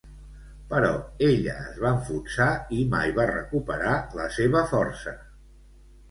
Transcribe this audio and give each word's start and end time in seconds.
Però 0.69 0.87
ella 1.25 1.57
es 1.65 1.75
va 1.83 1.91
enfonsar 1.97 2.47
i 2.77 2.85
mai 2.93 3.13
va 3.19 3.25
recuperar 3.33 3.91
la 4.21 4.25
seva 4.39 4.63
força. 4.73 5.15